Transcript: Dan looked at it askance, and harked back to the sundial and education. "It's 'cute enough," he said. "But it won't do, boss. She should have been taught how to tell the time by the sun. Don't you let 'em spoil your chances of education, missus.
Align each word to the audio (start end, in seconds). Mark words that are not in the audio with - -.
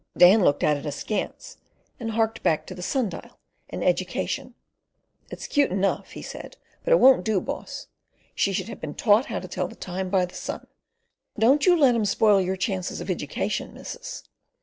Dan 0.17 0.43
looked 0.43 0.63
at 0.63 0.77
it 0.77 0.85
askance, 0.87 1.57
and 1.99 2.13
harked 2.13 2.41
back 2.41 2.65
to 2.65 2.73
the 2.73 2.81
sundial 2.81 3.37
and 3.69 3.83
education. 3.83 4.55
"It's 5.29 5.45
'cute 5.45 5.69
enough," 5.69 6.13
he 6.13 6.23
said. 6.23 6.57
"But 6.83 6.93
it 6.93 6.99
won't 6.99 7.23
do, 7.23 7.39
boss. 7.39 7.85
She 8.33 8.51
should 8.51 8.67
have 8.67 8.81
been 8.81 8.95
taught 8.95 9.27
how 9.27 9.37
to 9.39 9.47
tell 9.47 9.67
the 9.67 9.75
time 9.75 10.09
by 10.09 10.25
the 10.25 10.33
sun. 10.33 10.65
Don't 11.37 11.67
you 11.67 11.77
let 11.77 11.93
'em 11.93 12.05
spoil 12.05 12.41
your 12.41 12.57
chances 12.57 12.99
of 12.99 13.11
education, 13.11 13.75
missus. 13.75 14.23